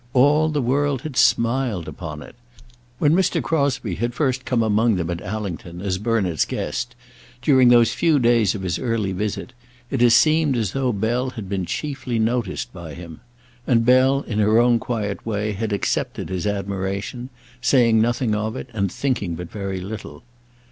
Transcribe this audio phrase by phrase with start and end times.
[0.13, 2.35] All the world had smiled upon it.
[2.97, 3.39] When Mr.
[3.39, 6.95] Crosbie had first come among them at Allington, as Bernard's guest,
[7.43, 9.53] during those few days of his early visit,
[9.91, 13.19] it had seemed as though Bell had been chiefly noticed by him.
[13.67, 17.29] And Bell in her own quiet way had accepted his admiration,
[17.61, 20.23] saying nothing of it and thinking but very little.